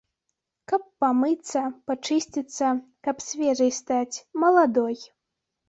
Каб 0.69 0.85
памыцца, 1.05 1.61
пачысціцца, 1.91 2.67
каб 3.05 3.23
свежай 3.29 3.71
стаць, 3.81 4.15
маладой. 4.49 5.01